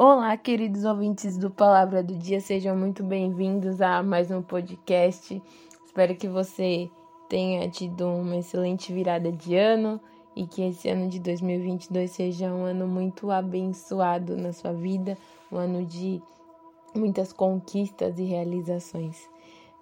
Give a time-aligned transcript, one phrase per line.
[0.00, 5.42] Olá, queridos ouvintes do Palavra do Dia, sejam muito bem-vindos a mais um podcast.
[5.84, 6.88] Espero que você
[7.28, 10.00] tenha tido uma excelente virada de ano
[10.36, 15.18] e que esse ano de 2022 seja um ano muito abençoado na sua vida,
[15.50, 16.22] um ano de
[16.94, 19.28] muitas conquistas e realizações.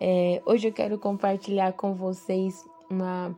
[0.00, 3.36] É, hoje eu quero compartilhar com vocês uma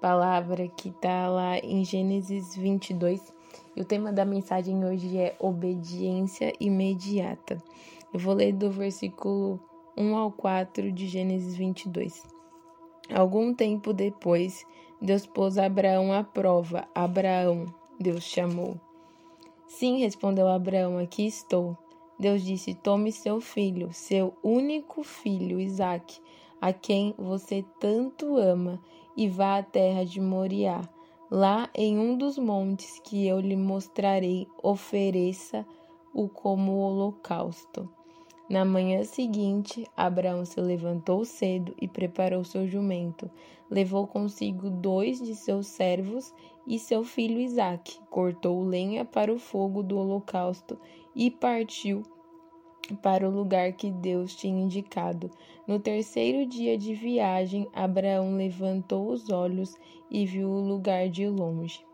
[0.00, 3.41] palavra que está lá em Gênesis 22
[3.74, 7.62] e o tema da mensagem hoje é obediência imediata.
[8.12, 9.58] Eu vou ler do versículo
[9.96, 12.22] 1 ao 4 de Gênesis 22.
[13.12, 14.64] Algum tempo depois,
[15.00, 16.86] Deus pôs Abraão à prova.
[16.94, 17.66] Abraão,
[17.98, 18.80] Deus chamou.
[19.66, 21.76] Sim, respondeu Abraão, aqui estou.
[22.18, 26.20] Deus disse: Tome seu filho, seu único filho, Isaque,
[26.60, 28.78] a quem você tanto ama,
[29.16, 30.82] e vá à terra de Moriá
[31.34, 37.88] Lá em um dos montes que eu lhe mostrarei, ofereça-o como holocausto.
[38.50, 43.30] Na manhã seguinte, Abraão se levantou cedo e preparou seu jumento.
[43.70, 46.34] Levou consigo dois de seus servos
[46.66, 47.98] e seu filho Isaque.
[48.10, 50.78] Cortou lenha para o fogo do holocausto
[51.16, 52.02] e partiu
[53.02, 55.30] para o lugar que Deus tinha indicado.
[55.66, 59.76] No terceiro dia de viagem, Abraão levantou os olhos
[60.10, 61.84] e viu o lugar de longe.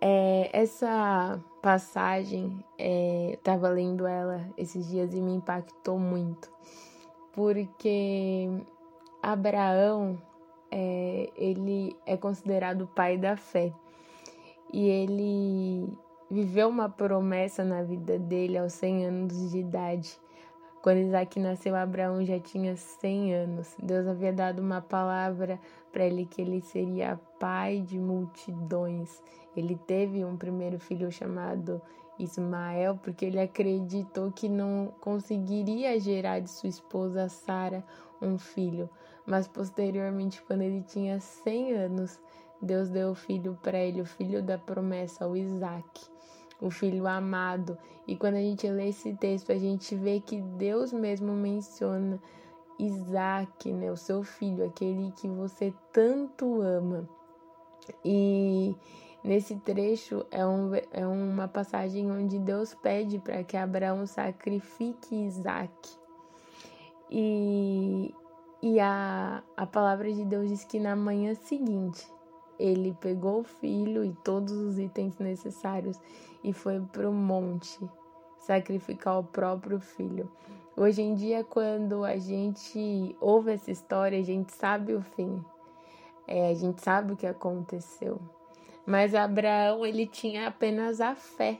[0.00, 6.50] É, essa passagem, é, estava lendo ela esses dias e me impactou muito,
[7.32, 8.50] porque
[9.22, 10.20] Abraão,
[10.70, 13.72] é, ele é considerado o pai da fé
[14.70, 15.88] e ele
[16.30, 20.18] viveu uma promessa na vida dele aos 100 anos de idade.
[20.82, 23.74] Quando Isaac nasceu, Abraão já tinha 100 anos.
[23.82, 25.58] Deus havia dado uma palavra
[25.90, 29.22] para ele que ele seria pai de multidões.
[29.56, 31.80] Ele teve um primeiro filho chamado
[32.18, 37.82] Ismael, porque ele acreditou que não conseguiria gerar de sua esposa Sara
[38.20, 38.90] um filho.
[39.26, 42.20] Mas posteriormente, quando ele tinha 100 anos,
[42.64, 46.14] Deus deu o filho para ele, o filho da promessa, o Isaac
[46.60, 47.76] o filho amado.
[48.06, 52.20] E quando a gente lê esse texto, a gente vê que Deus mesmo menciona
[52.78, 57.08] Isaac, né, o seu filho, aquele que você tanto ama.
[58.04, 58.74] E
[59.22, 65.70] nesse trecho é, um, é uma passagem onde Deus pede para que Abraão sacrifique Isaac.
[67.10, 68.14] E,
[68.62, 72.13] e a, a palavra de Deus diz que na manhã seguinte
[72.58, 75.98] ele pegou o filho e todos os itens necessários
[76.42, 77.78] e foi para o monte
[78.38, 80.30] sacrificar o próprio filho.
[80.76, 85.42] Hoje em dia, quando a gente ouve essa história, a gente sabe o fim,
[86.26, 88.20] é, a gente sabe o que aconteceu.
[88.86, 91.58] Mas Abraão ele tinha apenas a fé,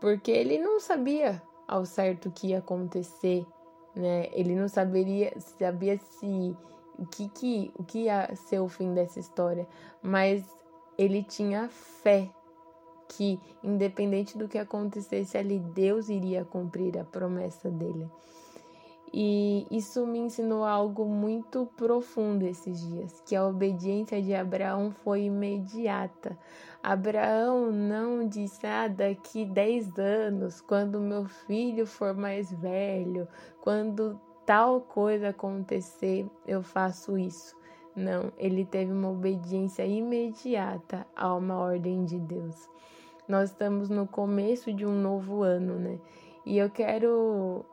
[0.00, 3.46] porque ele não sabia ao certo o que ia acontecer,
[3.94, 4.28] né?
[4.32, 6.54] Ele não saberia, sabia se
[6.98, 9.66] o que, que, o que ia ser o fim dessa história,
[10.02, 10.44] mas
[10.98, 12.30] ele tinha fé
[13.08, 18.08] que, independente do que acontecesse ali, Deus iria cumprir a promessa dele.
[19.12, 25.22] E isso me ensinou algo muito profundo esses dias, que a obediência de Abraão foi
[25.22, 26.36] imediata.
[26.82, 33.28] Abraão não disse, ah, daqui 10 anos, quando meu filho for mais velho,
[33.60, 37.56] quando tal coisa acontecer, eu faço isso.
[37.94, 42.68] Não, ele teve uma obediência imediata a uma ordem de Deus.
[43.26, 45.98] Nós estamos no começo de um novo ano, né?
[46.44, 47.64] E eu quero,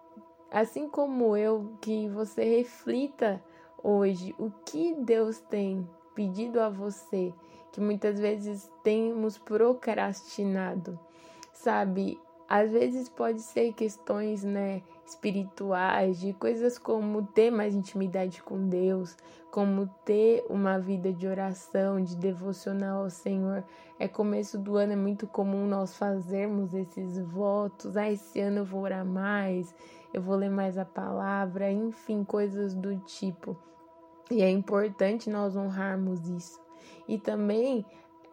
[0.49, 3.43] assim como eu, que você reflita
[3.83, 7.31] hoje o que Deus tem pedido a você,
[7.71, 10.97] que muitas vezes temos procrastinado.
[11.51, 14.81] Sabe, às vezes pode ser questões, né,
[15.13, 19.15] espirituais, de coisas como ter mais intimidade com Deus,
[19.51, 23.63] como ter uma vida de oração, de devocional ao Senhor.
[23.99, 27.95] É começo do ano, é muito comum nós fazermos esses votos.
[27.95, 29.73] Ah, esse ano eu vou orar mais,
[30.13, 33.55] eu vou ler mais a palavra, enfim, coisas do tipo.
[34.31, 36.59] E é importante nós honrarmos isso.
[37.07, 37.85] E também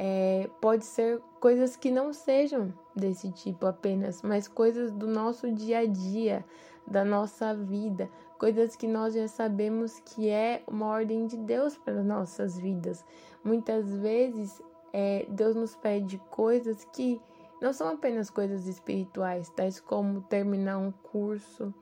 [0.03, 5.81] é, pode ser coisas que não sejam desse tipo apenas, mas coisas do nosso dia
[5.81, 6.43] a dia,
[6.91, 12.03] da nossa vida, coisas que nós já sabemos que é uma ordem de Deus para
[12.03, 13.05] nossas vidas.
[13.45, 14.61] Muitas vezes
[14.93, 17.21] é, Deus nos pede coisas que
[17.61, 21.73] não são apenas coisas espirituais, tais como terminar um curso,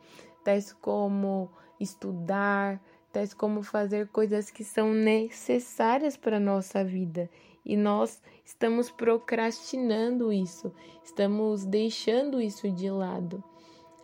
[0.45, 1.49] tais como
[1.81, 2.83] estudar,
[3.13, 7.31] tais como fazer coisas que são necessárias para a nossa vida.
[7.65, 10.73] E nós estamos procrastinando isso,
[11.03, 13.43] estamos deixando isso de lado.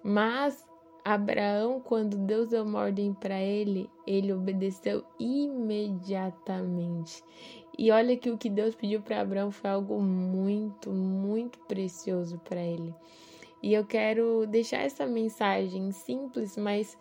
[0.03, 0.65] Mas
[1.05, 7.23] Abraão, quando Deus deu uma ordem para ele, ele obedeceu imediatamente.
[7.77, 12.63] E olha que o que Deus pediu para Abraão foi algo muito, muito precioso para
[12.63, 12.95] ele.
[13.63, 16.97] E eu quero deixar essa mensagem simples, mas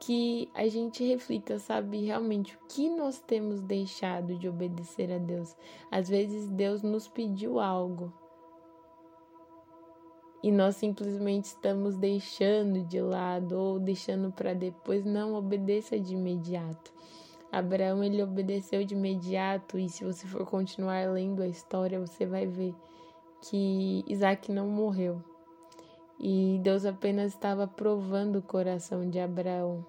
[0.00, 5.56] que a gente reflita, sabe, realmente o que nós temos deixado de obedecer a Deus.
[5.90, 8.12] Às vezes Deus nos pediu algo,
[10.44, 16.92] e nós simplesmente estamos deixando de lado ou deixando para depois, não obedeça de imediato.
[17.50, 22.46] Abraão ele obedeceu de imediato e se você for continuar lendo a história, você vai
[22.46, 22.74] ver
[23.40, 25.24] que Isaac não morreu.
[26.20, 29.82] E Deus apenas estava provando o coração de Abraão.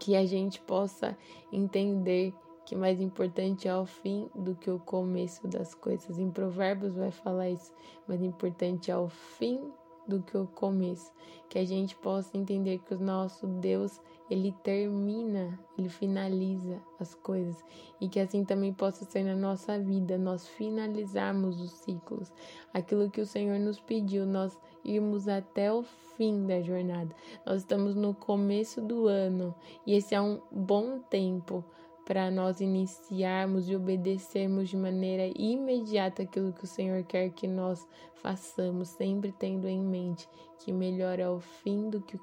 [0.00, 1.16] Que a gente possa
[1.52, 2.34] entender
[2.64, 6.18] que mais importante é o fim do que o começo das coisas.
[6.18, 7.72] Em Provérbios vai falar isso,
[8.08, 9.70] mais importante é o fim
[10.06, 11.12] do que o começo.
[11.48, 14.00] Que a gente possa entender que o nosso Deus,
[14.30, 17.62] ele termina, ele finaliza as coisas
[18.00, 22.32] e que assim também possa ser na nossa vida, nós finalizarmos os ciclos.
[22.72, 27.14] Aquilo que o Senhor nos pediu, nós irmos até o fim da jornada.
[27.46, 29.54] Nós estamos no começo do ano
[29.86, 31.64] e esse é um bom tempo
[32.04, 37.86] para nós iniciarmos e obedecermos de maneira imediata aquilo que o Senhor quer que nós
[38.16, 40.28] façamos, sempre tendo em mente
[40.58, 42.18] que melhor é o fim do que,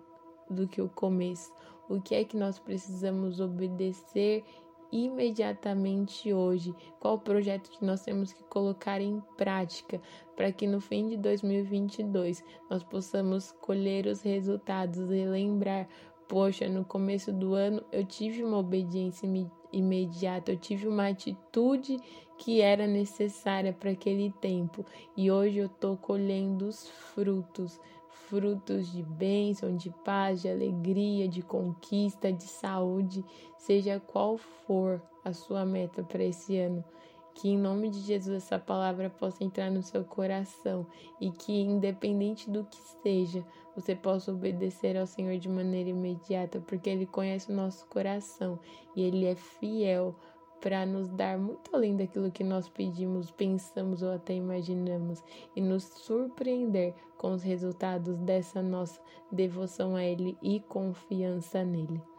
[0.49, 1.51] do que o começo.
[1.89, 4.43] O que é que nós precisamos obedecer
[4.91, 6.75] imediatamente hoje?
[6.99, 9.99] Qual o projeto que nós temos que colocar em prática
[10.35, 15.87] para que no fim de 2022 nós possamos colher os resultados e lembrar
[16.31, 19.27] poxa, no começo do ano eu tive uma obediência
[19.71, 21.97] imediata, eu tive uma atitude
[22.37, 24.85] que era necessária para aquele tempo.
[25.15, 27.79] E hoje eu estou colhendo os frutos.
[28.27, 33.25] Frutos de bênção, de paz, de alegria, de conquista, de saúde,
[33.57, 36.83] seja qual for a sua meta para esse ano.
[37.33, 40.85] Que em nome de Jesus essa palavra possa entrar no seu coração
[41.19, 43.45] e que, independente do que seja,
[43.75, 48.59] você possa obedecer ao Senhor de maneira imediata, porque Ele conhece o nosso coração
[48.95, 50.15] e Ele é fiel
[50.61, 55.23] para nos dar muito além daquilo que nós pedimos, pensamos ou até imaginamos
[55.55, 59.01] e nos surpreender com os resultados dessa nossa
[59.31, 62.10] devoção a Ele e confiança nele.